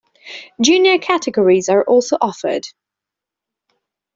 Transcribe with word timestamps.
Junior 0.59 0.97
categories 0.97 1.69
are 1.69 1.83
also 1.83 2.17
offered. 2.19 2.63